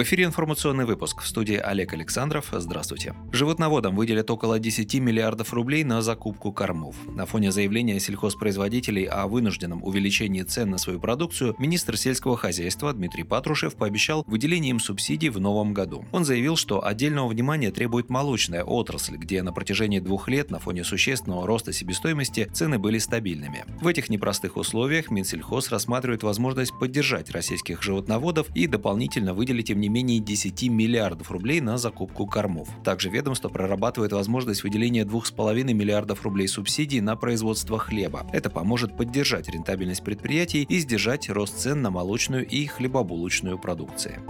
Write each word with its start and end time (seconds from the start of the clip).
В 0.00 0.02
эфире 0.02 0.24
информационный 0.24 0.86
выпуск 0.86 1.20
в 1.20 1.26
студии 1.26 1.56
Олег 1.56 1.92
Александров. 1.92 2.48
Здравствуйте. 2.52 3.14
Животноводам 3.32 3.94
выделят 3.94 4.30
около 4.30 4.58
10 4.58 4.94
миллиардов 4.94 5.52
рублей 5.52 5.84
на 5.84 6.00
закупку 6.00 6.52
кормов. 6.52 6.96
На 7.14 7.26
фоне 7.26 7.52
заявления 7.52 8.00
сельхозпроизводителей 8.00 9.04
о 9.04 9.26
вынужденном 9.26 9.84
увеличении 9.84 10.40
цен 10.40 10.70
на 10.70 10.78
свою 10.78 11.00
продукцию, 11.00 11.54
министр 11.58 11.98
сельского 11.98 12.38
хозяйства 12.38 12.94
Дмитрий 12.94 13.24
Патрушев 13.24 13.74
пообещал 13.74 14.24
выделение 14.26 14.70
им 14.70 14.80
субсидий 14.80 15.28
в 15.28 15.38
новом 15.38 15.74
году. 15.74 16.06
Он 16.12 16.24
заявил, 16.24 16.56
что 16.56 16.82
отдельного 16.82 17.28
внимания 17.28 17.70
требует 17.70 18.08
молочная 18.08 18.64
отрасль, 18.64 19.18
где 19.18 19.42
на 19.42 19.52
протяжении 19.52 20.00
двух 20.00 20.28
лет 20.28 20.50
на 20.50 20.60
фоне 20.60 20.82
существенного 20.82 21.46
роста 21.46 21.74
себестоимости 21.74 22.48
цены 22.54 22.78
были 22.78 22.96
стабильными. 22.96 23.66
В 23.82 23.86
этих 23.86 24.08
непростых 24.08 24.56
условиях 24.56 25.10
Минсельхоз 25.10 25.68
рассматривает 25.68 26.22
возможность 26.22 26.72
поддержать 26.78 27.30
российских 27.32 27.82
животноводов 27.82 28.46
и 28.56 28.66
дополнительно 28.66 29.34
выделить 29.34 29.68
им 29.68 29.78
не 29.78 29.89
менее 29.90 30.20
10 30.20 30.68
миллиардов 30.70 31.30
рублей 31.30 31.60
на 31.60 31.78
закупку 31.78 32.26
кормов. 32.26 32.68
Также 32.84 33.10
ведомство 33.10 33.48
прорабатывает 33.48 34.12
возможность 34.12 34.62
выделения 34.62 35.04
2,5 35.04 35.72
миллиардов 35.72 36.22
рублей 36.22 36.48
субсидий 36.48 37.00
на 37.00 37.16
производство 37.16 37.78
хлеба. 37.78 38.26
Это 38.32 38.50
поможет 38.50 38.96
поддержать 38.96 39.48
рентабельность 39.48 40.04
предприятий 40.04 40.62
и 40.62 40.78
сдержать 40.78 41.28
рост 41.28 41.58
цен 41.58 41.82
на 41.82 41.90
молочную 41.90 42.46
и 42.46 42.66
хлебобулочную 42.66 43.58
продукции. 43.58 44.20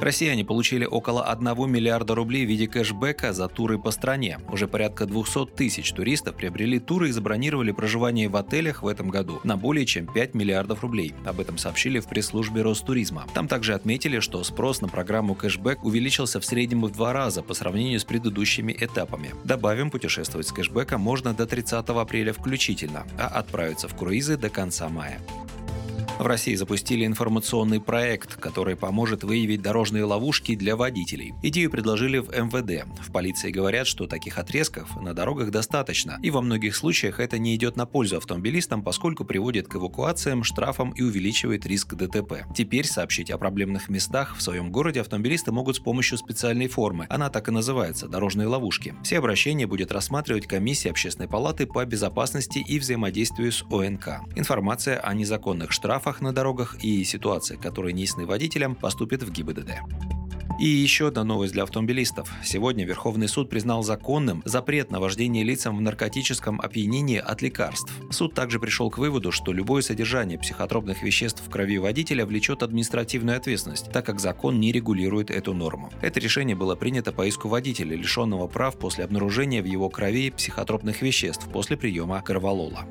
Россияне 0.00 0.46
получили 0.46 0.86
около 0.86 1.24
1 1.24 1.70
миллиарда 1.70 2.14
рублей 2.14 2.46
в 2.46 2.48
виде 2.48 2.66
кэшбэка 2.66 3.34
за 3.34 3.48
туры 3.48 3.78
по 3.78 3.90
стране. 3.90 4.38
Уже 4.50 4.66
порядка 4.66 5.04
200 5.04 5.46
тысяч 5.54 5.92
туристов 5.92 6.36
приобрели 6.36 6.78
туры 6.78 7.10
и 7.10 7.12
забронировали 7.12 7.70
проживание 7.70 8.30
в 8.30 8.36
отелях 8.36 8.82
в 8.82 8.86
этом 8.86 9.10
году 9.10 9.40
на 9.44 9.58
более 9.58 9.84
чем 9.84 10.06
5 10.06 10.34
миллиардов 10.34 10.82
рублей. 10.82 11.12
Об 11.26 11.38
этом 11.38 11.58
сообщили 11.58 12.00
в 12.00 12.08
пресс-службе 12.08 12.62
Ростуризма. 12.62 13.26
Там 13.34 13.46
также 13.46 13.74
отметили, 13.74 14.20
что 14.20 14.42
спрос 14.42 14.80
на 14.80 14.88
программу 14.88 15.34
кэшбэк 15.34 15.84
увеличился 15.84 16.40
в 16.40 16.46
среднем 16.46 16.82
в 16.82 16.92
два 16.92 17.12
раза 17.12 17.42
по 17.42 17.52
сравнению 17.52 18.00
с 18.00 18.04
предыдущими 18.04 18.74
этапами. 18.78 19.34
Добавим, 19.44 19.90
путешествовать 19.90 20.48
с 20.48 20.52
кэшбэком 20.52 21.02
можно 21.02 21.34
до 21.34 21.46
30 21.46 21.90
апреля 21.90 22.32
включительно, 22.32 23.06
а 23.18 23.26
отправиться 23.26 23.86
в 23.86 23.94
круизы 23.94 24.38
до 24.38 24.48
конца 24.48 24.88
мая. 24.88 25.20
В 26.20 26.26
России 26.26 26.54
запустили 26.54 27.06
информационный 27.06 27.80
проект, 27.80 28.36
который 28.36 28.76
поможет 28.76 29.24
выявить 29.24 29.62
дорожные 29.62 30.04
ловушки 30.04 30.54
для 30.54 30.76
водителей. 30.76 31.32
Идею 31.42 31.70
предложили 31.70 32.18
в 32.18 32.28
МВД. 32.28 32.86
В 33.00 33.10
полиции 33.10 33.50
говорят, 33.50 33.86
что 33.86 34.06
таких 34.06 34.36
отрезков 34.36 35.00
на 35.00 35.14
дорогах 35.14 35.50
достаточно, 35.50 36.20
и 36.22 36.30
во 36.30 36.42
многих 36.42 36.76
случаях 36.76 37.20
это 37.20 37.38
не 37.38 37.56
идет 37.56 37.76
на 37.76 37.86
пользу 37.86 38.18
автомобилистам, 38.18 38.82
поскольку 38.82 39.24
приводит 39.24 39.66
к 39.66 39.76
эвакуациям, 39.76 40.44
штрафам 40.44 40.90
и 40.90 41.00
увеличивает 41.00 41.64
риск 41.64 41.94
ДТП. 41.94 42.44
Теперь 42.54 42.86
сообщить 42.86 43.30
о 43.30 43.38
проблемных 43.38 43.88
местах 43.88 44.36
в 44.36 44.42
своем 44.42 44.70
городе 44.70 45.00
автомобилисты 45.00 45.52
могут 45.52 45.76
с 45.76 45.80
помощью 45.80 46.18
специальной 46.18 46.68
формы. 46.68 47.06
Она 47.08 47.30
так 47.30 47.48
и 47.48 47.50
называется– 47.50 48.08
дорожные 48.08 48.46
ловушки. 48.46 48.94
Все 49.02 49.20
обращения 49.20 49.66
будет 49.66 49.90
рассматривать 49.90 50.46
комиссия 50.46 50.90
Общественной 50.90 51.30
палаты 51.30 51.66
по 51.66 51.82
безопасности 51.86 52.58
и 52.58 52.78
взаимодействию 52.78 53.50
с 53.52 53.62
ОНК. 53.62 54.36
Информация 54.36 55.00
о 55.00 55.14
незаконных 55.14 55.72
штрафах 55.72 56.09
штрафах 56.10 56.20
на 56.20 56.32
дорогах 56.32 56.76
и 56.82 57.04
ситуации, 57.04 57.56
которые 57.56 57.92
не 57.92 58.02
ясны 58.02 58.26
водителям, 58.26 58.74
поступит 58.74 59.22
в 59.22 59.30
ГИБДД. 59.30 59.70
И 60.60 60.66
еще 60.66 61.08
одна 61.08 61.24
новость 61.24 61.54
для 61.54 61.62
автомобилистов. 61.62 62.30
Сегодня 62.44 62.84
Верховный 62.84 63.28
суд 63.28 63.48
признал 63.48 63.82
законным 63.82 64.42
запрет 64.44 64.90
на 64.90 65.00
вождение 65.00 65.42
лицам 65.42 65.78
в 65.78 65.80
наркотическом 65.80 66.60
опьянении 66.60 67.16
от 67.16 67.40
лекарств. 67.40 67.90
Суд 68.10 68.34
также 68.34 68.58
пришел 68.60 68.90
к 68.90 68.98
выводу, 68.98 69.32
что 69.32 69.52
любое 69.52 69.80
содержание 69.82 70.38
психотропных 70.38 71.02
веществ 71.02 71.42
в 71.46 71.50
крови 71.50 71.78
водителя 71.78 72.26
влечет 72.26 72.62
административную 72.62 73.38
ответственность, 73.38 73.90
так 73.90 74.04
как 74.04 74.20
закон 74.20 74.60
не 74.60 74.70
регулирует 74.72 75.30
эту 75.30 75.54
норму. 75.54 75.90
Это 76.02 76.20
решение 76.20 76.56
было 76.56 76.74
принято 76.74 77.12
по 77.12 77.26
иску 77.26 77.48
водителя, 77.48 77.96
лишенного 77.96 78.46
прав 78.48 78.76
после 78.76 79.04
обнаружения 79.04 79.62
в 79.62 79.66
его 79.66 79.88
крови 79.88 80.30
психотропных 80.30 81.00
веществ 81.00 81.48
после 81.50 81.76
приема 81.78 82.20
корвалола. 82.20 82.84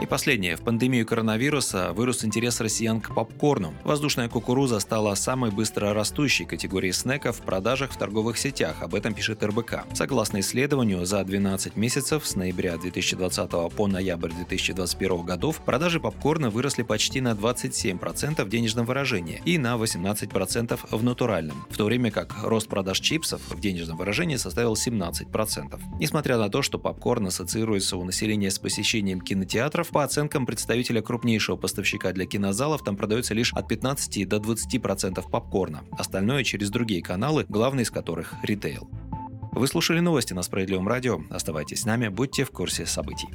И 0.00 0.06
последнее. 0.06 0.56
В 0.56 0.62
пандемию 0.62 1.04
коронавируса 1.04 1.92
вырос 1.92 2.24
интерес 2.24 2.58
россиян 2.60 3.02
к 3.02 3.14
попкорну. 3.14 3.74
Воздушная 3.84 4.30
кукуруза 4.30 4.80
стала 4.80 5.14
самой 5.14 5.50
быстро 5.50 5.92
растущей 5.92 6.46
категорией 6.46 6.94
снеков 6.94 7.36
в 7.36 7.42
продажах 7.42 7.92
в 7.92 7.98
торговых 7.98 8.38
сетях. 8.38 8.80
Об 8.80 8.94
этом 8.94 9.12
пишет 9.12 9.42
РБК. 9.42 9.84
Согласно 9.92 10.40
исследованию, 10.40 11.04
за 11.04 11.22
12 11.22 11.76
месяцев 11.76 12.26
с 12.26 12.34
ноября 12.34 12.78
2020 12.78 13.50
по 13.50 13.86
ноябрь 13.86 14.32
2021 14.32 15.22
годов 15.22 15.60
продажи 15.66 16.00
попкорна 16.00 16.48
выросли 16.48 16.82
почти 16.82 17.20
на 17.20 17.32
27% 17.32 18.42
в 18.42 18.48
денежном 18.48 18.86
выражении 18.86 19.42
и 19.44 19.58
на 19.58 19.74
18% 19.74 20.78
в 20.90 21.04
натуральном, 21.04 21.66
в 21.68 21.76
то 21.76 21.84
время 21.84 22.10
как 22.10 22.42
рост 22.42 22.68
продаж 22.68 23.00
чипсов 23.00 23.42
в 23.50 23.60
денежном 23.60 23.98
выражении 23.98 24.36
составил 24.36 24.72
17%. 24.72 25.78
Несмотря 25.98 26.38
на 26.38 26.48
то, 26.48 26.62
что 26.62 26.78
попкорн 26.78 27.26
ассоциируется 27.26 27.98
у 27.98 28.04
населения 28.04 28.50
с 28.50 28.58
посещением 28.58 29.20
кинотеатров, 29.20 29.89
по 29.90 30.04
оценкам 30.04 30.46
представителя 30.46 31.02
крупнейшего 31.02 31.56
поставщика 31.56 32.12
для 32.12 32.26
кинозалов, 32.26 32.82
там 32.82 32.96
продается 32.96 33.34
лишь 33.34 33.52
от 33.52 33.68
15 33.68 34.28
до 34.28 34.36
20% 34.36 35.30
попкорна. 35.30 35.82
Остальное 35.92 36.44
через 36.44 36.70
другие 36.70 37.02
каналы, 37.02 37.44
главный 37.48 37.82
из 37.82 37.90
которых– 37.90 38.34
ритейл. 38.42 38.88
Вы 39.52 39.66
слушали 39.66 40.00
новости 40.00 40.32
на 40.32 40.42
Справедливом 40.42 40.86
радио. 40.88 41.20
Оставайтесь 41.28 41.82
с 41.82 41.84
нами, 41.84 42.08
будьте 42.08 42.44
в 42.44 42.50
курсе 42.50 42.86
событий. 42.86 43.28